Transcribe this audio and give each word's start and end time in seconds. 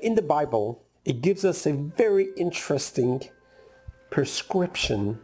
In 0.00 0.14
the 0.14 0.22
Bible, 0.22 0.82
it 1.04 1.20
gives 1.20 1.44
us 1.44 1.66
a 1.66 1.74
very 1.74 2.28
interesting 2.36 3.22
prescription 4.10 5.18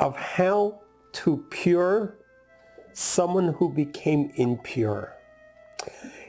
of 0.00 0.16
how 0.16 0.80
to 1.12 1.44
pure 1.50 2.16
someone 2.94 3.54
who 3.54 3.70
became 3.70 4.32
impure. 4.36 5.14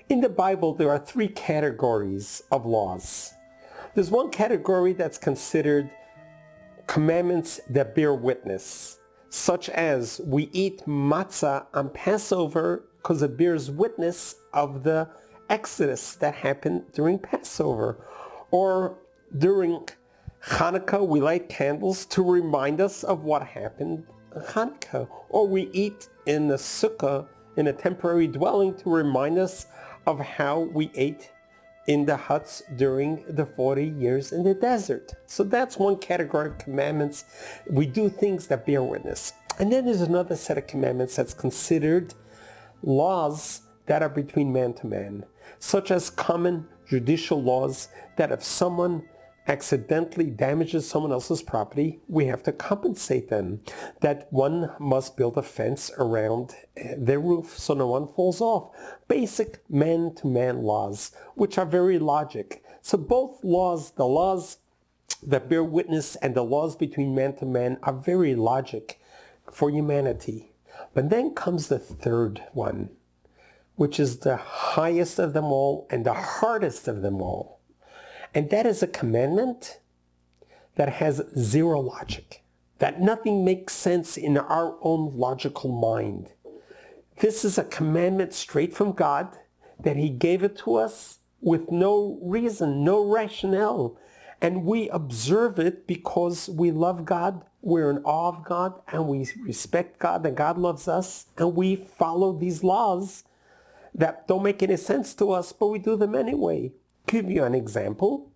In 0.10 0.20
the 0.20 0.30
Bible, 0.30 0.74
there 0.74 0.90
are 0.90 1.00
three 1.00 1.30
categories 1.30 2.44
of 2.52 2.66
laws. 2.66 3.34
There's 3.96 4.12
one 4.12 4.30
category 4.30 4.92
that's 4.92 5.18
considered 5.18 5.90
commandments 6.86 7.62
that 7.70 7.96
bear 7.96 8.14
witness, 8.14 9.00
such 9.30 9.70
as 9.70 10.20
we 10.26 10.50
eat 10.52 10.86
matzah 10.86 11.68
on 11.74 11.92
Passover 11.92 12.90
because 12.98 13.22
it 13.22 13.38
bears 13.38 13.72
witness 13.72 14.36
of 14.54 14.84
the 14.84 15.08
exodus 15.50 16.16
that 16.16 16.36
happened 16.36 16.84
during 16.94 17.20
Passover. 17.20 17.98
Or 18.52 18.98
during 19.38 19.88
Hanukkah, 20.46 21.06
we 21.06 21.20
light 21.20 21.50
candles 21.50 22.06
to 22.08 22.24
remind 22.24 22.82
us 22.82 23.04
of 23.04 23.24
what 23.24 23.44
happened 23.44 24.06
in 24.36 24.42
Hanukkah. 24.42 25.08
Or 25.30 25.48
we 25.48 25.70
eat 25.74 26.10
in 26.26 26.48
the 26.48 26.56
sukkah, 26.56 27.28
in 27.58 27.68
a 27.68 27.74
temporary 27.74 28.28
dwelling, 28.28 28.76
to 28.78 28.90
remind 28.90 29.38
us 29.38 29.68
of 30.06 30.20
how 30.20 30.60
we 30.60 30.92
ate 30.96 31.32
in 31.88 32.06
the 32.06 32.16
huts 32.16 32.62
during 32.76 33.24
the 33.28 33.46
40 33.46 33.84
years 33.84 34.32
in 34.32 34.44
the 34.44 34.54
desert. 34.54 35.14
So 35.26 35.44
that's 35.44 35.78
one 35.78 35.98
category 35.98 36.50
of 36.50 36.60
commandments. 36.60 37.26
We 37.70 37.88
do 37.88 38.10
things 38.10 38.48
that 38.48 38.66
bear 38.66 38.84
witness. 38.84 39.34
And 39.58 39.72
then 39.72 39.86
there's 39.86 40.02
another 40.02 40.36
set 40.36 40.58
of 40.58 40.68
commandments 40.68 41.16
that's 41.16 41.34
considered 41.34 42.14
laws 42.84 43.62
that 43.88 44.04
are 44.04 44.10
between 44.10 44.54
man 44.54 44.74
to 44.76 44.88
man, 44.88 45.26
such 45.60 45.92
as 45.92 46.10
common 46.10 46.68
judicial 46.88 47.42
laws 47.42 47.90
that 48.16 48.32
if 48.32 48.44
someone 48.44 49.04
accidentally 49.50 50.30
damages 50.30 50.88
someone 50.88 51.12
else's 51.12 51.42
property, 51.42 52.00
we 52.08 52.26
have 52.26 52.44
to 52.44 52.52
compensate 52.52 53.30
them. 53.30 53.60
That 54.02 54.32
one 54.32 54.72
must 54.80 55.18
build 55.18 55.38
a 55.38 55.42
fence 55.42 55.92
around 55.98 56.56
eh, 56.78 56.94
their 56.98 57.20
roof 57.20 57.58
so 57.58 57.74
no 57.74 57.88
one 57.88 58.08
falls 58.08 58.42
off. 58.42 58.70
Basic 59.08 59.64
man-to-man 59.70 60.62
laws, 60.62 61.12
which 61.34 61.58
are 61.58 61.66
very 61.66 61.98
logic. 61.98 62.64
So 62.82 62.98
both 62.98 63.44
laws, 63.44 63.92
the 63.92 64.06
laws 64.06 64.58
that 65.24 65.50
bear 65.50 65.64
witness 65.64 66.16
and 66.18 66.36
the 66.36 66.44
laws 66.44 66.76
between 66.76 67.16
man 67.16 67.36
to 67.38 67.46
man 67.46 67.80
are 67.84 67.94
very 67.94 68.36
logic 68.36 69.02
for 69.52 69.70
humanity. 69.70 70.52
But 70.94 71.10
then 71.10 71.34
comes 71.34 71.68
the 71.68 71.80
third 71.80 72.44
one, 72.54 72.90
which 73.80 73.98
is 73.98 74.18
the 74.18 74.36
highest 74.36 75.20
of 75.20 75.32
them 75.32 75.46
all 75.46 75.88
and 75.90 76.06
the 76.06 76.14
hardest 76.14 76.86
of 76.90 77.02
them 77.02 77.22
all. 77.22 77.62
And 78.36 78.50
that 78.50 78.66
is 78.66 78.84
a 78.84 78.88
commandment 78.88 79.80
that 80.76 80.90
has 80.90 81.22
zero 81.38 81.80
logic, 81.80 82.44
that 82.80 83.00
nothing 83.00 83.46
makes 83.46 83.72
sense 83.72 84.18
in 84.18 84.38
our 84.38 84.76
own 84.82 85.16
logical 85.16 85.72
mind. 85.72 86.34
This 87.20 87.46
is 87.46 87.58
a 87.58 87.64
commandment 87.64 88.34
straight 88.34 88.76
from 88.76 88.92
God 88.92 89.38
that 89.80 89.96
he 89.96 90.10
gave 90.10 90.44
it 90.44 90.58
to 90.58 90.76
us 90.76 91.20
with 91.40 91.72
no 91.72 92.20
reason, 92.22 92.84
no 92.84 93.06
rationale. 93.06 93.98
And 94.42 94.66
we 94.66 94.90
observe 94.90 95.58
it 95.58 95.88
because 95.88 96.50
we 96.50 96.72
love 96.72 97.06
God, 97.06 97.46
we're 97.62 97.92
in 97.92 98.00
awe 98.00 98.28
of 98.28 98.44
God, 98.44 98.82
and 98.90 99.08
we 99.08 99.26
respect 99.42 100.00
God, 100.00 100.26
and 100.26 100.36
God 100.36 100.58
loves 100.58 100.90
us, 100.90 101.28
and 101.38 101.56
we 101.56 101.78
follow 101.78 102.38
these 102.38 102.62
laws 102.62 103.24
that 104.00 104.28
don't 104.28 104.44
make 104.44 104.64
any 104.64 104.78
sense 104.78 105.14
to 105.14 105.32
us, 105.32 105.54
but 105.54 105.68
we 105.68 105.80
do 105.80 105.96
them 105.96 106.16
anyway 106.16 106.72
give 107.10 107.30
you 107.30 107.44
an 107.44 107.56
example. 107.56 108.32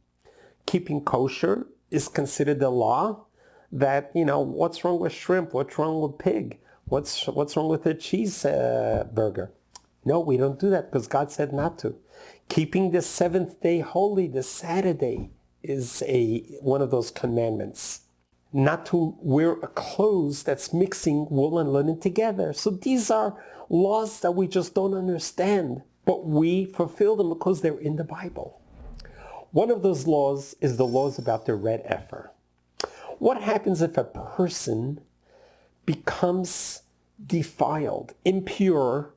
Keeping 0.65 1.03
kosher 1.03 1.67
is 1.91 2.07
considered 2.07 2.61
a 2.61 2.69
law 2.69 3.25
that, 3.71 4.11
you 4.15 4.25
know, 4.25 4.39
what's 4.39 4.83
wrong 4.83 4.99
with 4.99 5.13
shrimp? 5.13 5.53
What's 5.53 5.77
wrong 5.77 6.01
with 6.01 6.17
pig? 6.17 6.59
What's, 6.85 7.27
what's 7.27 7.55
wrong 7.55 7.69
with 7.69 7.85
a 7.85 7.93
cheeseburger? 7.93 9.49
Uh, 9.49 9.79
no, 10.05 10.19
we 10.19 10.37
don't 10.37 10.59
do 10.59 10.69
that 10.69 10.91
because 10.91 11.07
God 11.07 11.31
said 11.31 11.53
not 11.53 11.79
to. 11.79 11.95
Keeping 12.49 12.91
the 12.91 13.01
seventh 13.01 13.61
day 13.61 13.79
holy, 13.79 14.27
the 14.27 14.43
Saturday, 14.43 15.29
is 15.61 16.03
a 16.07 16.39
one 16.59 16.81
of 16.81 16.91
those 16.91 17.09
commandments. 17.09 18.01
Not 18.53 18.85
to 18.87 19.15
wear 19.19 19.53
a 19.53 19.67
clothes 19.67 20.43
that's 20.43 20.73
mixing 20.73 21.27
wool 21.29 21.57
and 21.57 21.73
linen 21.73 21.99
together. 21.99 22.53
So 22.53 22.69
these 22.69 23.09
are 23.09 23.35
laws 23.67 24.19
that 24.19 24.31
we 24.31 24.47
just 24.47 24.75
don't 24.75 24.93
understand, 24.93 25.81
but 26.05 26.27
we 26.27 26.65
fulfill 26.65 27.15
them 27.15 27.29
because 27.29 27.61
they're 27.61 27.79
in 27.79 27.95
the 27.95 28.03
Bible. 28.03 28.61
One 29.51 29.71
of 29.71 29.81
those 29.81 30.05
laws 30.07 30.55
is 30.61 30.77
the 30.77 30.85
laws 30.85 31.17
about 31.17 31.45
the 31.45 31.55
red 31.55 31.83
heifer. 31.87 32.31
What 33.19 33.41
happens 33.41 33.81
if 33.81 33.97
a 33.97 34.03
person 34.03 35.01
becomes 35.85 36.83
defiled, 37.25 38.13
impure, 38.25 39.13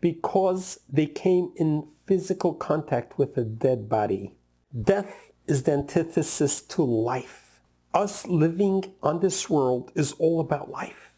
because 0.00 0.80
they 0.90 1.06
came 1.06 1.52
in 1.56 1.88
physical 2.06 2.52
contact 2.52 3.18
with 3.18 3.36
a 3.38 3.44
dead 3.44 3.88
body? 3.88 4.34
Death 4.78 5.32
is 5.46 5.62
the 5.62 5.72
antithesis 5.72 6.60
to 6.62 6.82
life. 6.82 7.43
Us 7.94 8.26
living 8.26 8.92
on 9.04 9.20
this 9.20 9.48
world 9.48 9.92
is 9.94 10.12
all 10.18 10.40
about 10.40 10.68
life. 10.68 11.12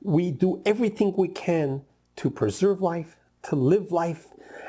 We 0.00 0.32
do 0.32 0.60
everything 0.66 1.14
we 1.16 1.28
can 1.28 1.82
to 2.16 2.28
preserve 2.28 2.82
life, 2.82 3.16
to 3.44 3.54
live 3.54 3.92
life, 3.92 4.26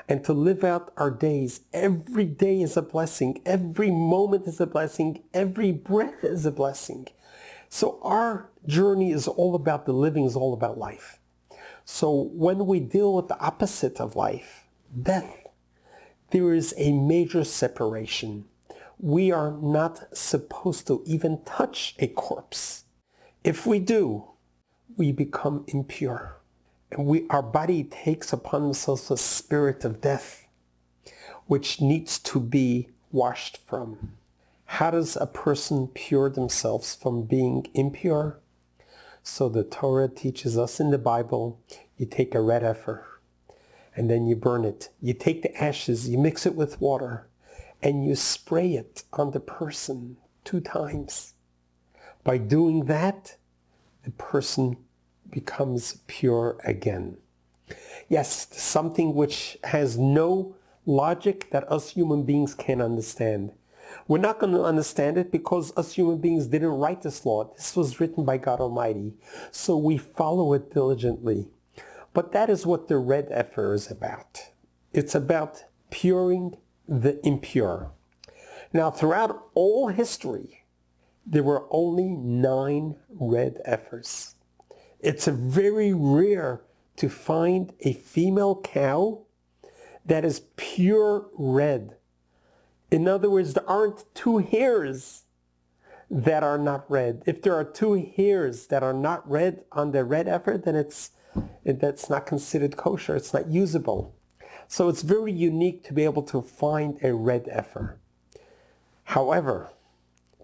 and 0.08 0.24
to 0.26 0.34
live 0.34 0.64
out 0.64 0.94
our 0.96 1.10
days. 1.10 1.62
Every 1.74 2.26
day 2.26 2.62
is 2.62 2.78
a 2.78 2.84
blessing. 2.84 3.42
Every 3.48 3.90
moment 3.90 4.46
is 4.46 4.62
a 4.62 4.68
blessing. 4.68 5.24
Every 5.34 5.72
breath 5.72 6.24
is 6.24 6.46
a 6.46 6.52
blessing. 6.52 7.08
So 7.68 8.00
our 8.04 8.52
journey 8.68 9.12
is 9.12 9.28
all 9.28 9.56
about 9.56 9.88
the 9.88 9.94
living, 9.94 10.26
is 10.26 10.36
all 10.36 10.54
about 10.54 10.78
life. 10.78 11.18
So 11.84 12.12
when 12.12 12.68
we 12.68 12.80
deal 12.80 13.16
with 13.16 13.28
the 13.28 13.40
opposite 13.40 14.00
of 14.00 14.16
life, 14.16 14.68
death, 15.02 15.48
there 16.30 16.54
is 16.54 16.76
a 16.78 16.94
major 16.94 17.44
separation. 17.44 18.46
We 19.04 19.34
are 19.34 19.52
not 19.52 20.16
supposed 20.18 20.88
to 20.88 21.04
even 21.06 21.44
touch 21.44 21.94
a 22.00 22.08
corpse. 22.08 22.86
If 23.44 23.68
we 23.68 23.80
do, 23.80 24.30
we 24.96 25.12
become 25.12 25.66
impure 25.68 26.38
And 26.90 27.06
we, 27.06 27.28
our 27.30 27.42
body 27.44 27.84
takes 27.84 28.32
upon 28.32 28.62
themselves 28.64 29.10
the 29.10 29.18
spirit 29.18 29.84
of 29.84 30.00
death, 30.00 30.48
which 31.48 31.82
needs 31.82 32.18
to 32.20 32.40
be 32.40 32.92
washed 33.12 33.58
from. 33.68 34.14
How 34.66 34.92
does 34.92 35.18
a 35.18 35.28
person 35.28 35.90
pure 35.90 36.30
themselves 36.30 36.96
from 36.96 37.24
being 37.24 37.68
impure? 37.74 38.40
So 39.22 39.50
the 39.50 39.66
Torah 39.66 40.08
teaches 40.08 40.58
us 40.58 40.80
in 40.80 40.92
the 40.92 40.98
Bible, 40.98 41.60
you 41.98 42.06
take 42.06 42.36
a 42.36 42.42
red 42.42 42.64
heifer 42.64 43.06
and 43.96 44.10
then 44.10 44.28
you 44.28 44.38
burn 44.38 44.64
it. 44.66 44.90
You 45.02 45.14
take 45.14 45.42
the 45.42 45.56
ashes, 45.62 46.08
you 46.10 46.18
mix 46.18 46.46
it 46.46 46.56
with 46.56 46.80
water, 46.80 47.28
and 47.84 48.06
you 48.06 48.16
spray 48.16 48.74
it 48.74 49.04
on 49.12 49.32
the 49.32 49.42
person 49.42 50.16
two 50.46 50.62
times. 50.62 51.34
By 52.24 52.38
doing 52.38 52.86
that, 52.86 53.36
the 54.04 54.12
person 54.12 54.78
becomes 55.30 56.00
pure 56.08 56.58
again. 56.64 57.18
Yes, 58.08 58.48
something 58.52 59.14
which 59.14 59.58
has 59.66 59.98
no 59.98 60.56
logic 60.86 61.50
that 61.52 61.70
us 61.70 61.92
human 61.92 62.24
beings 62.24 62.56
can 62.56 62.82
understand. 62.82 63.52
We're 64.08 64.18
not 64.18 64.40
going 64.40 64.54
to 64.54 64.64
understand 64.64 65.18
it 65.18 65.32
because 65.32 65.76
us 65.78 65.94
human 65.94 66.18
beings 66.18 66.48
didn't 66.48 66.70
write 66.70 67.02
this 67.02 67.26
law. 67.26 67.54
This 67.56 67.76
was 67.76 68.00
written 68.00 68.24
by 68.24 68.38
God 68.38 68.60
Almighty. 68.60 69.14
So 69.52 69.78
we 69.78 69.98
follow 69.98 70.54
it 70.54 70.74
diligently. 70.74 71.48
But 72.14 72.32
that 72.32 72.50
is 72.50 72.66
what 72.66 72.88
the 72.88 72.98
red 72.98 73.30
heifer 73.30 73.74
is 73.74 73.92
about. 73.92 74.42
It's 74.94 75.16
about 75.16 75.64
puring 75.90 76.58
the 76.88 77.26
impure. 77.26 77.92
Now, 78.72 78.92
throughout 78.92 79.50
all 79.54 79.90
history, 79.90 80.64
there 81.26 81.44
were 81.44 81.66
only 81.70 82.10
nine 82.10 82.96
red 83.10 83.62
heifers. 83.66 84.36
It's 85.00 85.28
very 85.28 85.94
rare 85.94 86.62
to 86.98 87.10
find 87.10 87.74
a 87.82 87.94
female 87.94 88.62
cow 88.62 89.22
that 90.06 90.26
is 90.26 90.42
pure 90.56 91.28
red. 91.38 91.96
In 92.92 93.08
other 93.08 93.30
words, 93.30 93.54
there 93.54 93.70
aren't 93.70 94.06
two 94.14 94.40
hairs 94.40 95.24
that 96.10 96.44
are 96.44 96.58
not 96.58 96.90
red. 96.90 97.24
If 97.26 97.42
there 97.42 97.56
are 97.56 97.64
two 97.64 98.12
hairs 98.16 98.68
that 98.68 98.84
are 98.84 98.94
not 98.94 99.30
red 99.30 99.64
on 99.72 99.92
the 99.92 100.04
red 100.04 100.28
heifer, 100.28 100.58
then 100.58 100.76
it's 100.76 101.12
that's 101.66 102.10
not 102.10 102.28
considered 102.28 102.78
kosher. 102.78 103.16
It's 103.16 103.34
not 103.34 103.50
usable. 103.50 104.14
So 104.68 104.90
it's 104.90 105.02
very 105.02 105.32
unique 105.32 105.84
to 105.86 105.94
be 105.94 106.04
able 106.04 106.24
to 106.24 106.42
find 106.42 106.98
a 107.04 107.14
red 107.14 107.48
heifer. 107.52 108.00
However, 109.06 109.70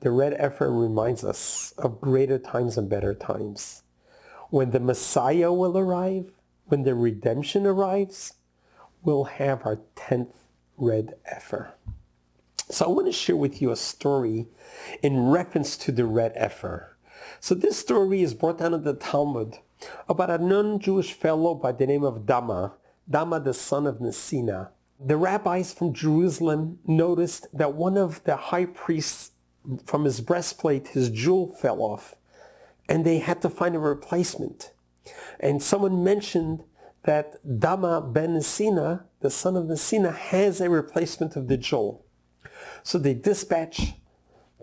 the 0.01 0.12
red 0.12 0.39
heifer 0.39 0.71
reminds 0.71 1.24
us 1.24 1.74
of 1.77 2.01
greater 2.01 2.39
times 2.39 2.77
and 2.77 2.89
better 2.89 3.13
times 3.13 3.83
when 4.50 4.71
the 4.71 4.80
Messiah 4.80 5.54
will 5.54 5.77
arrive, 5.77 6.31
when 6.66 6.83
the 6.83 6.95
redemption 6.95 7.66
arrives, 7.66 8.33
we'll 9.04 9.25
have 9.25 9.66
our 9.66 9.80
10th 9.95 10.33
red 10.77 11.13
heifer. 11.24 11.74
So 12.69 12.86
I 12.86 12.89
want 12.89 13.07
to 13.07 13.12
share 13.12 13.36
with 13.36 13.62
you 13.62 13.71
a 13.71 13.75
story 13.75 14.48
in 15.01 15.30
reference 15.30 15.77
to 15.77 15.92
the 15.92 16.06
red 16.06 16.36
heifer. 16.36 16.98
So 17.39 17.56
this 17.56 17.77
story 17.77 18.21
is 18.21 18.33
brought 18.33 18.60
down 18.60 18.74
in 18.74 18.83
the 18.83 18.94
Talmud 18.94 19.60
about 20.07 20.30
a 20.30 20.38
non-Jewish 20.38 21.13
fellow 21.13 21.56
by 21.56 21.71
the 21.71 21.88
name 21.88 22.04
of 22.04 22.25
Dama, 22.25 22.74
Dama 23.09 23.39
the 23.39 23.53
son 23.53 23.88
of 23.88 24.00
Nesina. 24.00 24.69
The 25.00 25.17
rabbis 25.17 25.73
from 25.73 25.94
Jerusalem 25.94 26.79
noticed 26.85 27.47
that 27.53 27.73
one 27.73 27.97
of 27.97 28.23
the 28.25 28.35
high 28.35 28.65
priests 28.65 29.31
from 29.85 30.06
his 30.06 30.21
breastplate, 30.21 30.89
his 30.89 31.09
jewel 31.09 31.56
fell 31.56 31.81
off, 31.81 32.15
and 32.88 33.06
they 33.06 33.19
had 33.19 33.41
to 33.41 33.50
find 33.50 33.75
a 33.75 33.79
replacement. 33.79 34.71
And 35.39 35.61
someone 35.63 36.03
mentioned 36.03 36.63
that 37.03 37.38
Dama 37.59 38.01
ben 38.01 38.35
Nesina, 38.35 39.06
the 39.21 39.29
son 39.29 39.56
of 39.56 39.65
Nesina, 39.65 40.15
has 40.15 40.61
a 40.61 40.69
replacement 40.69 41.35
of 41.35 41.47
the 41.47 41.57
jewel. 41.57 42.06
So 42.83 42.97
they 42.97 43.13
dispatch 43.13 43.94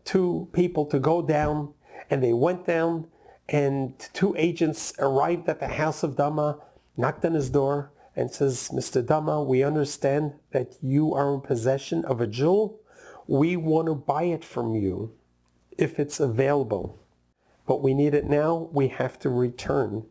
two 0.04 0.48
people 0.52 0.86
to 0.86 0.98
go 0.98 1.22
down, 1.22 1.74
and 2.10 2.22
they 2.22 2.32
went 2.32 2.66
down, 2.66 3.08
and 3.48 3.98
two 4.12 4.34
agents 4.36 4.92
arrived 4.98 5.48
at 5.48 5.60
the 5.60 5.68
house 5.68 6.02
of 6.02 6.16
Dama, 6.16 6.58
knocked 6.96 7.24
on 7.24 7.34
his 7.34 7.50
door, 7.50 7.90
and 8.16 8.30
says, 8.30 8.70
Mr. 8.72 9.04
Dama, 9.06 9.42
we 9.42 9.62
understand 9.62 10.32
that 10.52 10.76
you 10.80 11.14
are 11.14 11.34
in 11.34 11.42
possession 11.42 12.04
of 12.06 12.20
a 12.20 12.26
jewel. 12.26 12.80
We 13.26 13.56
want 13.56 13.86
to 13.88 13.94
buy 13.94 14.24
it 14.24 14.42
from 14.44 14.74
you 14.74 15.12
if 15.76 16.00
it's 16.00 16.18
available. 16.18 16.98
But 17.66 17.82
we 17.82 17.92
need 17.92 18.14
it 18.14 18.24
now. 18.24 18.70
We 18.72 18.88
have 18.88 19.18
to 19.20 19.28
return. 19.28 20.06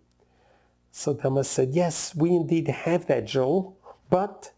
So 0.91 1.13
Dama 1.13 1.43
said, 1.43 1.73
yes, 1.73 2.13
we 2.15 2.29
indeed 2.29 2.67
have 2.67 3.07
that 3.07 3.25
jewel, 3.25 3.77
but 4.09 4.51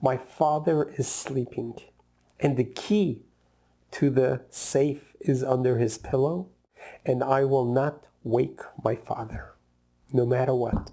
my 0.00 0.16
father 0.16 0.88
is 0.96 1.08
sleeping. 1.08 1.74
And 2.38 2.56
the 2.56 2.64
key 2.64 3.22
to 3.92 4.10
the 4.10 4.42
safe 4.50 5.14
is 5.20 5.42
under 5.42 5.78
his 5.78 5.98
pillow. 5.98 6.48
And 7.04 7.24
I 7.24 7.44
will 7.44 7.64
not 7.64 8.06
wake 8.22 8.60
my 8.82 8.94
father, 8.94 9.52
no 10.12 10.24
matter 10.26 10.54
what. 10.54 10.92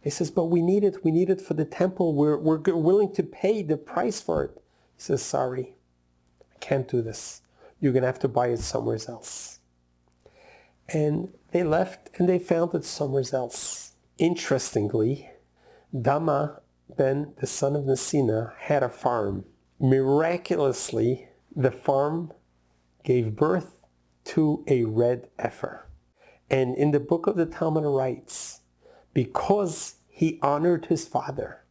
He 0.00 0.10
says, 0.10 0.30
but 0.30 0.44
we 0.46 0.62
need 0.62 0.84
it. 0.84 1.04
We 1.04 1.10
need 1.10 1.30
it 1.30 1.40
for 1.40 1.54
the 1.54 1.64
temple. 1.64 2.14
We're, 2.14 2.38
we're 2.38 2.58
willing 2.58 3.12
to 3.14 3.22
pay 3.22 3.62
the 3.62 3.76
price 3.76 4.20
for 4.20 4.44
it. 4.44 4.52
He 4.96 5.02
says, 5.02 5.22
sorry, 5.22 5.74
I 6.54 6.58
can't 6.60 6.88
do 6.88 7.02
this. 7.02 7.42
You're 7.80 7.92
going 7.92 8.02
to 8.02 8.08
have 8.08 8.18
to 8.20 8.28
buy 8.28 8.48
it 8.48 8.60
somewhere 8.60 8.98
else. 9.08 9.60
And 10.88 11.32
they 11.50 11.62
left 11.62 12.10
and 12.18 12.28
they 12.28 12.38
found 12.38 12.74
it 12.74 12.84
somewhere 12.84 13.24
else. 13.32 13.92
Interestingly, 14.18 15.30
Dama 16.00 16.60
ben, 16.96 17.34
the 17.40 17.46
son 17.46 17.76
of 17.76 17.84
Nesina, 17.84 18.52
had 18.58 18.82
a 18.82 18.88
farm. 18.88 19.44
Miraculously, 19.78 21.28
the 21.54 21.70
farm 21.70 22.32
gave 23.04 23.36
birth 23.36 23.76
to 24.24 24.64
a 24.66 24.84
red 24.84 25.28
heifer. 25.38 25.88
And 26.50 26.74
in 26.76 26.90
the 26.90 27.00
book 27.00 27.26
of 27.26 27.36
the 27.36 27.46
Talmud 27.46 27.84
writes, 27.84 28.57
because 29.18 29.96
he 30.08 30.38
honored 30.42 30.86
his 30.86 31.04
father, 31.04 31.64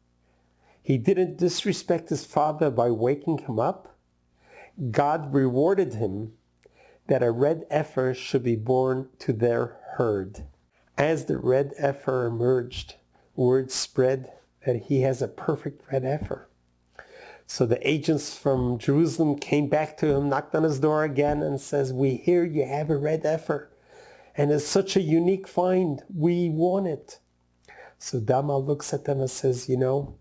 he 0.84 0.98
didn't 0.98 1.38
disrespect 1.38 2.10
his 2.10 2.26
father 2.26 2.70
by 2.70 2.92
waking 2.92 3.38
him 3.38 3.58
up, 3.58 3.96
God 4.92 5.34
rewarded 5.34 5.94
him 5.94 6.34
that 7.08 7.24
a 7.24 7.32
red 7.32 7.66
heifer 7.72 8.14
should 8.14 8.44
be 8.44 8.58
born 8.58 9.08
to 9.20 9.32
their 9.32 9.78
herd. 9.94 10.44
As 10.98 11.24
the 11.24 11.38
red 11.38 11.72
heifer 11.80 12.26
emerged, 12.26 12.96
word 13.34 13.72
spread 13.72 14.30
that 14.66 14.88
he 14.88 15.04
has 15.04 15.22
a 15.22 15.30
perfect 15.30 15.90
red 15.90 16.04
heifer. 16.04 16.50
So 17.46 17.66
the 17.66 17.90
agents 17.90 18.38
from 18.38 18.78
Jerusalem 18.78 19.40
came 19.40 19.70
back 19.70 19.96
to 20.00 20.08
him, 20.08 20.28
knocked 20.28 20.54
on 20.54 20.64
his 20.64 20.82
door 20.82 21.06
again 21.06 21.42
and 21.42 21.62
says, 21.62 21.94
we 21.94 22.18
hear 22.18 22.44
you 22.44 22.66
have 22.66 22.90
a 22.90 22.98
red 22.98 23.24
heifer. 23.24 23.72
And 24.36 24.52
it's 24.52 24.68
such 24.68 24.98
a 24.98 25.02
unique 25.02 25.48
find. 25.48 26.04
We 26.14 26.50
want 26.50 26.88
it. 26.88 27.20
So 28.00 28.20
Dama 28.20 28.58
looks 28.58 28.94
at 28.94 29.06
them 29.06 29.20
and 29.20 29.30
says, 29.30 29.68
you 29.68 29.78
know, 29.78 30.18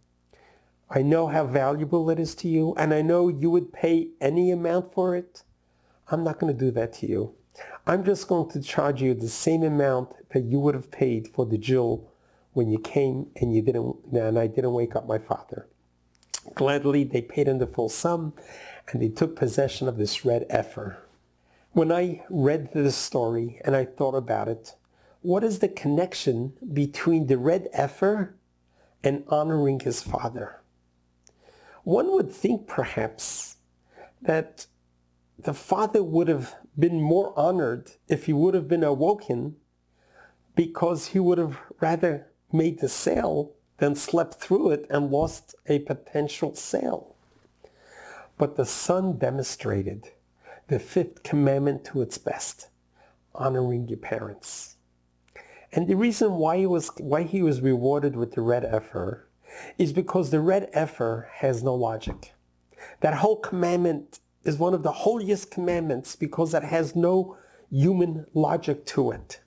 I 0.88 1.02
know 1.02 1.26
how 1.26 1.46
valuable 1.46 2.08
it 2.11 2.19
is 2.19 2.34
to 2.37 2.49
you, 2.49 2.75
and 2.76 2.94
I 2.94 3.02
know 3.02 3.28
you 3.28 3.50
would 3.50 3.73
pay 3.73 4.11
any 4.20 4.50
amount 4.50 4.94
for 4.94 5.17
it. 5.17 5.43
I'm 6.08 6.23
not 6.23 6.38
going 6.38 6.52
to 6.52 6.58
do 6.58 6.70
that 6.73 6.93
to 6.94 7.08
you. 7.08 7.34
I'm 7.87 8.05
just 8.05 8.28
going 8.28 8.50
to 8.50 8.62
charge 8.62 9.02
you 9.02 9.14
the 9.14 9.28
same 9.28 9.62
amount 9.62 10.11
that 10.31 10.44
you 10.44 10.61
would 10.61 10.75
have 10.75 10.90
paid 10.90 11.28
for 11.28 11.44
the 11.44 11.58
jewel 11.58 12.12
when 12.52 12.70
you 12.70 12.78
came 12.78 13.26
and 13.37 13.55
you 13.55 13.62
didn't, 13.62 13.96
and 14.12 14.38
I 14.38 14.46
didn't 14.46 14.72
wake 14.72 14.94
up 14.94 15.06
my 15.06 15.19
father. 15.19 15.67
Gladly, 16.55 17.05
they 17.05 17.22
paid 17.22 17.49
him 17.49 17.58
the 17.58 17.67
full 17.67 17.88
sum, 17.88 18.32
and 18.90 19.02
they 19.02 19.08
took 19.08 19.34
possession 19.34 19.88
of 19.88 19.96
this 19.96 20.25
red 20.25 20.46
heifer. 20.50 20.99
When 21.72 21.90
I 21.90 22.25
read 22.31 22.72
this 22.72 22.96
story 22.96 23.61
and 23.64 23.75
I 23.75 23.84
thought 23.84 24.14
about 24.14 24.49
it, 24.49 24.76
what 25.22 25.42
is 25.44 25.58
the 25.58 25.68
connection 25.68 26.52
between 26.72 27.26
the 27.26 27.38
red 27.38 27.68
heifer 27.72 28.36
and 29.02 29.24
honoring 29.28 29.80
his 29.80 30.02
father? 30.02 30.60
One 31.84 32.12
would 32.12 32.32
think 32.32 32.66
perhaps 32.66 33.56
that 34.22 34.66
the 35.38 35.54
father 35.54 36.02
would 36.02 36.28
have 36.28 36.54
been 36.78 37.00
more 37.00 37.38
honored 37.38 37.92
if 38.08 38.26
he 38.26 38.32
would 38.32 38.54
have 38.54 38.68
been 38.68 38.84
awoken 38.84 39.56
because 40.54 41.08
he 41.08 41.19
would 41.19 41.38
have 41.38 41.58
rather 41.80 42.26
made 42.52 42.80
the 42.80 42.88
sale 42.88 43.52
than 43.78 43.94
slept 43.94 44.34
through 44.34 44.70
it 44.70 44.86
and 44.88 45.10
lost 45.10 45.54
a 45.66 45.78
potential 45.80 46.54
sale. 46.54 47.14
But 48.38 48.56
the 48.56 48.66
son 48.66 49.19
demonstrated 49.19 50.10
the 50.69 50.78
fifth 50.78 51.22
commandment 51.22 51.84
to 51.86 52.02
its 52.02 52.19
best, 52.19 52.69
honoring 53.34 53.88
your 53.88 53.98
parents. 53.98 54.75
And 55.72 55.88
the 55.88 55.96
reason 55.96 56.32
why 56.32 56.58
he 56.58 56.66
was, 56.66 56.90
why 56.98 57.22
he 57.22 57.42
was 57.42 57.60
rewarded 57.60 58.16
with 58.16 58.32
the 58.32 58.40
red 58.40 58.64
heifer 58.64 59.28
is 59.78 59.92
because 59.92 60.30
the 60.30 60.40
red 60.40 60.70
heifer 60.72 61.28
has 61.34 61.62
no 61.62 61.74
logic. 61.74 62.32
That 63.00 63.14
whole 63.14 63.36
commandment 63.36 64.20
is 64.44 64.58
one 64.58 64.74
of 64.74 64.82
the 64.82 64.92
holiest 64.92 65.50
commandments 65.50 66.16
because 66.16 66.54
it 66.54 66.62
has 66.62 66.94
no 66.94 67.36
human 67.70 68.26
logic 68.32 68.86
to 68.86 69.10
it. 69.10 69.40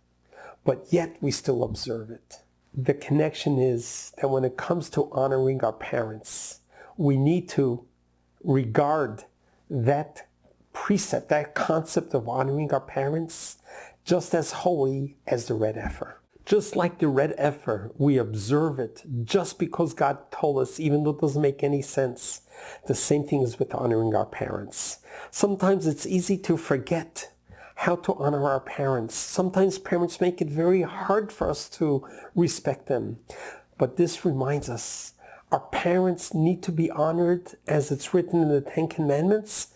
But 0.65 0.87
yet 0.89 1.17
we 1.21 1.31
still 1.31 1.63
observe 1.63 2.09
it. 2.09 2.39
The 2.73 2.93
connection 2.93 3.57
is 3.57 4.13
that 4.17 4.29
when 4.29 4.43
it 4.43 4.57
comes 4.57 4.89
to 4.91 5.09
honoring 5.11 5.63
our 5.63 5.73
parents, 5.73 6.59
we 6.97 7.17
need 7.17 7.49
to 7.49 7.85
regard 8.43 9.23
that 9.69 10.27
precept, 10.73 11.29
that 11.29 11.55
concept 11.55 12.13
of 12.13 12.27
honoring 12.27 12.71
our 12.71 12.81
parents, 12.81 13.57
just 14.05 14.33
as 14.33 14.51
holy 14.51 15.17
as 15.27 15.47
the 15.47 15.53
red 15.53 15.75
heifer. 15.75 16.19
Just 16.45 16.75
like 16.75 16.97
the 16.97 17.07
red 17.07 17.35
heifer, 17.37 17.91
we 17.97 18.17
observe 18.17 18.79
it 18.79 19.03
just 19.23 19.59
because 19.59 19.93
God 19.93 20.31
told 20.31 20.59
us, 20.59 20.79
even 20.79 21.03
though 21.03 21.11
it 21.11 21.21
doesn't 21.21 21.41
make 21.41 21.63
any 21.63 21.81
sense. 21.81 22.41
The 22.87 22.95
same 22.95 23.23
thing 23.23 23.43
is 23.43 23.59
with 23.59 23.75
honoring 23.75 24.15
our 24.15 24.25
parents. 24.25 24.97
Sometimes 25.29 25.85
it's 25.85 26.07
easy 26.07 26.37
to 26.39 26.57
forget 26.57 27.31
how 27.75 27.95
to 27.97 28.15
honor 28.15 28.45
our 28.45 28.59
parents. 28.59 29.15
Sometimes 29.15 29.77
parents 29.77 30.19
make 30.19 30.41
it 30.41 30.49
very 30.49 30.81
hard 30.81 31.31
for 31.31 31.49
us 31.49 31.69
to 31.69 32.05
respect 32.35 32.87
them. 32.87 33.19
But 33.77 33.95
this 33.95 34.25
reminds 34.25 34.69
us, 34.69 35.13
our 35.51 35.61
parents 35.71 36.33
need 36.33 36.61
to 36.63 36.71
be 36.71 36.91
honored 36.91 37.55
as 37.67 37.91
it's 37.91 38.13
written 38.13 38.41
in 38.41 38.49
the 38.49 38.61
Ten 38.61 38.87
Commandments 38.87 39.67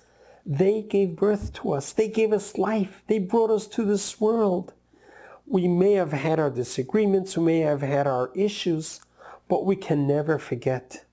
they 0.45 0.81
gave 0.81 1.15
birth 1.15 1.53
to 1.53 1.73
us. 1.73 1.93
They 1.93 2.07
gave 2.07 2.33
us 2.33 2.57
life. 2.57 3.03
They 3.07 3.19
brought 3.19 3.49
us 3.49 3.67
to 3.67 3.85
this 3.85 4.19
world. 4.19 4.73
We 5.45 5.67
may 5.67 5.93
have 5.93 6.11
had 6.11 6.39
our 6.39 6.49
disagreements. 6.49 7.37
We 7.37 7.45
may 7.45 7.59
have 7.59 7.81
had 7.81 8.07
our 8.07 8.31
issues, 8.35 9.01
but 9.47 9.65
we 9.65 9.75
can 9.75 10.07
never 10.07 10.37
forget 10.37 11.05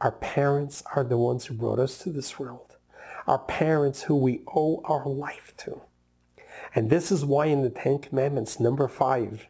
our 0.00 0.12
parents 0.12 0.82
are 0.94 1.04
the 1.04 1.16
ones 1.16 1.46
who 1.46 1.54
brought 1.54 1.78
us 1.78 1.96
to 1.98 2.10
this 2.10 2.38
world. 2.38 2.76
Our 3.26 3.38
parents 3.38 4.02
who 4.02 4.16
we 4.16 4.42
owe 4.54 4.82
our 4.84 5.08
life 5.08 5.54
to. 5.58 5.80
And 6.74 6.90
this 6.90 7.10
is 7.10 7.24
why 7.24 7.46
in 7.46 7.62
the 7.62 7.70
Ten 7.70 7.98
Commandments, 8.00 8.60
number 8.60 8.86
five, 8.86 9.46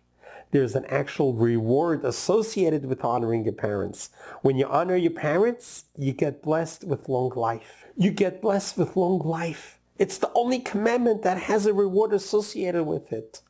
there's 0.54 0.76
an 0.76 0.84
actual 0.84 1.32
reward 1.32 2.04
associated 2.04 2.86
with 2.86 3.04
honoring 3.04 3.42
your 3.42 3.54
parents. 3.54 4.10
When 4.42 4.56
you 4.56 4.68
honor 4.68 4.94
your 4.94 5.10
parents, 5.10 5.86
you 5.98 6.12
get 6.12 6.44
blessed 6.44 6.84
with 6.84 7.08
long 7.08 7.30
life. 7.30 7.86
You 7.96 8.12
get 8.12 8.40
blessed 8.40 8.78
with 8.78 8.96
long 8.96 9.18
life. 9.18 9.80
It's 9.98 10.16
the 10.16 10.30
only 10.32 10.60
commandment 10.60 11.22
that 11.22 11.38
has 11.38 11.66
a 11.66 11.74
reward 11.74 12.12
associated 12.12 12.84
with 12.84 13.12
it. 13.12 13.42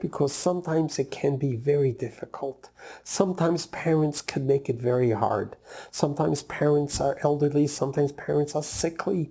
Because 0.00 0.34
sometimes 0.34 0.98
it 0.98 1.10
can 1.10 1.38
be 1.38 1.56
very 1.56 1.92
difficult. 1.92 2.68
Sometimes 3.04 3.64
parents 3.68 4.20
can 4.20 4.46
make 4.46 4.68
it 4.68 4.76
very 4.76 5.12
hard. 5.12 5.56
Sometimes 5.90 6.42
parents 6.42 7.00
are 7.00 7.16
elderly. 7.22 7.68
Sometimes 7.68 8.12
parents 8.12 8.54
are 8.54 8.62
sickly. 8.62 9.30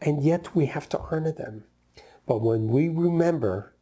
And 0.00 0.22
yet 0.22 0.56
we 0.56 0.64
have 0.64 0.88
to 0.88 0.98
honor 0.98 1.32
them. 1.32 1.64
But 2.26 2.40
when 2.40 2.68
we 2.68 2.88
remember 2.88 3.74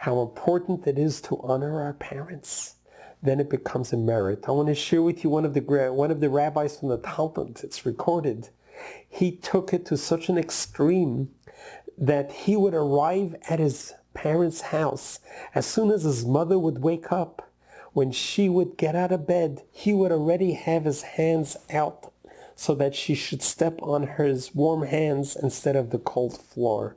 how 0.00 0.22
important 0.22 0.86
it 0.86 0.98
is 0.98 1.20
to 1.20 1.38
honor 1.42 1.82
our 1.82 1.92
parents, 1.92 2.76
then 3.22 3.38
it 3.38 3.50
becomes 3.50 3.92
a 3.92 3.96
merit. 3.98 4.44
I 4.48 4.52
want 4.52 4.68
to 4.68 4.74
share 4.74 5.02
with 5.02 5.22
you 5.22 5.28
one 5.28 5.44
of 5.44 5.52
the 5.52 5.60
one 5.92 6.10
of 6.10 6.20
the 6.20 6.30
rabbis 6.30 6.78
from 6.78 6.88
the 6.88 6.96
Talmud. 6.96 7.60
It's 7.62 7.84
recorded 7.84 8.48
he 9.06 9.32
took 9.32 9.74
it 9.74 9.84
to 9.86 9.96
such 9.98 10.30
an 10.30 10.38
extreme 10.38 11.30
that 11.98 12.32
he 12.32 12.56
would 12.56 12.72
arrive 12.72 13.36
at 13.48 13.58
his 13.58 13.92
parents' 14.14 14.62
house 14.62 15.20
as 15.54 15.66
soon 15.66 15.90
as 15.90 16.04
his 16.04 16.24
mother 16.24 16.58
would 16.58 16.82
wake 16.82 17.12
up. 17.12 17.50
When 17.92 18.10
she 18.10 18.48
would 18.48 18.78
get 18.78 18.96
out 18.96 19.12
of 19.12 19.26
bed, 19.26 19.64
he 19.70 19.92
would 19.92 20.12
already 20.12 20.52
have 20.54 20.84
his 20.84 21.02
hands 21.02 21.56
out 21.70 22.10
so 22.54 22.74
that 22.76 22.94
she 22.94 23.14
should 23.14 23.42
step 23.42 23.82
on 23.82 24.06
his 24.06 24.54
warm 24.54 24.86
hands 24.86 25.36
instead 25.36 25.76
of 25.76 25.90
the 25.90 25.98
cold 25.98 26.40
floor. 26.40 26.96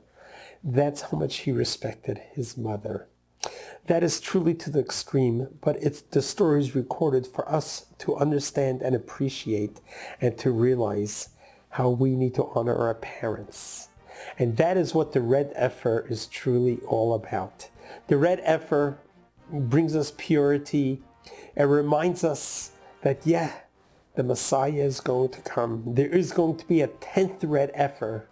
That's 0.66 1.02
how 1.02 1.18
much 1.18 1.40
he 1.40 1.52
respected 1.52 2.22
his 2.32 2.56
mother. 2.56 3.06
That 3.86 4.02
is 4.02 4.18
truly 4.18 4.54
to 4.54 4.70
the 4.70 4.80
extreme, 4.80 5.48
but 5.60 5.76
it's 5.82 6.00
the 6.00 6.22
stories 6.22 6.74
recorded 6.74 7.26
for 7.26 7.46
us 7.52 7.84
to 7.98 8.16
understand 8.16 8.80
and 8.80 8.96
appreciate 8.96 9.82
and 10.22 10.38
to 10.38 10.50
realize 10.50 11.28
how 11.68 11.90
we 11.90 12.16
need 12.16 12.34
to 12.36 12.50
honor 12.54 12.74
our 12.74 12.94
parents. 12.94 13.88
And 14.38 14.56
that 14.56 14.78
is 14.78 14.94
what 14.94 15.12
the 15.12 15.20
red 15.20 15.52
heifer 15.54 16.06
is 16.08 16.26
truly 16.26 16.80
all 16.86 17.12
about. 17.12 17.68
The 18.06 18.16
red 18.16 18.40
heifer 18.40 18.98
brings 19.52 19.94
us 19.94 20.14
purity. 20.16 21.02
It 21.54 21.64
reminds 21.64 22.24
us 22.24 22.72
that, 23.02 23.26
yeah, 23.26 23.52
the 24.14 24.22
Messiah 24.22 24.72
is 24.72 25.00
going 25.00 25.28
to 25.30 25.42
come. 25.42 25.82
There 25.94 26.08
is 26.08 26.32
going 26.32 26.56
to 26.56 26.66
be 26.66 26.80
a 26.80 26.88
10th 26.88 27.40
red 27.42 27.70
heifer 27.74 28.30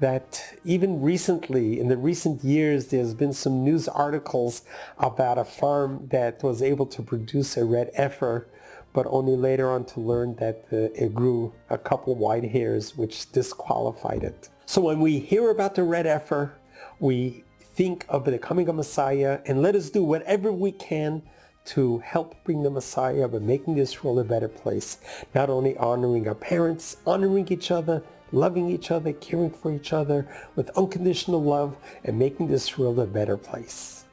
that 0.00 0.58
even 0.64 1.00
recently, 1.00 1.78
in 1.78 1.88
the 1.88 1.96
recent 1.96 2.42
years, 2.42 2.88
there's 2.88 3.14
been 3.14 3.32
some 3.32 3.62
news 3.62 3.86
articles 3.86 4.62
about 4.98 5.38
a 5.38 5.44
farm 5.44 6.08
that 6.10 6.42
was 6.42 6.62
able 6.62 6.86
to 6.86 7.02
produce 7.02 7.56
a 7.56 7.64
red 7.64 7.90
heifer, 7.94 8.48
but 8.92 9.06
only 9.08 9.36
later 9.36 9.70
on 9.70 9.84
to 9.84 10.00
learn 10.00 10.34
that 10.36 10.64
uh, 10.72 10.76
it 11.04 11.14
grew 11.14 11.52
a 11.68 11.78
couple 11.78 12.14
white 12.14 12.44
hairs, 12.50 12.96
which 12.96 13.30
disqualified 13.30 14.24
it. 14.24 14.48
So 14.66 14.80
when 14.80 15.00
we 15.00 15.18
hear 15.18 15.50
about 15.50 15.74
the 15.74 15.84
red 15.84 16.06
heifer, 16.06 16.54
we 16.98 17.44
think 17.60 18.04
of 18.08 18.24
the 18.24 18.38
coming 18.38 18.68
of 18.68 18.74
Messiah 18.74 19.40
and 19.46 19.62
let 19.62 19.74
us 19.74 19.90
do 19.90 20.02
whatever 20.02 20.50
we 20.50 20.72
can 20.72 21.22
to 21.66 21.98
help 21.98 22.34
bring 22.44 22.62
the 22.62 22.70
Messiah 22.70 23.28
by 23.28 23.38
making 23.38 23.76
this 23.76 24.02
world 24.02 24.18
a 24.18 24.24
better 24.24 24.48
place. 24.48 24.98
Not 25.34 25.50
only 25.50 25.76
honoring 25.76 26.26
our 26.26 26.34
parents, 26.34 26.96
honoring 27.06 27.46
each 27.48 27.70
other, 27.70 28.02
loving 28.32 28.68
each 28.70 28.90
other, 28.90 29.12
caring 29.14 29.50
for 29.50 29.72
each 29.72 29.92
other 29.92 30.28
with 30.56 30.70
unconditional 30.70 31.42
love 31.42 31.76
and 32.04 32.18
making 32.18 32.48
this 32.48 32.76
world 32.78 32.98
a 32.98 33.06
better 33.06 33.36
place. 33.36 34.04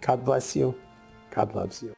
God 0.00 0.24
bless 0.24 0.54
you. 0.54 0.74
God 1.30 1.54
loves 1.54 1.82
you. 1.82 1.94